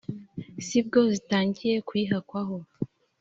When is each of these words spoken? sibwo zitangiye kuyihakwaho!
sibwo 0.65 0.99
zitangiye 1.13 1.75
kuyihakwaho! 1.87 2.57